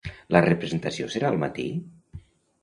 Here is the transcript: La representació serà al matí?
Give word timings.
La 0.35 0.39
representació 0.45 1.09
serà 1.17 1.29
al 1.33 1.39
matí? 1.45 1.67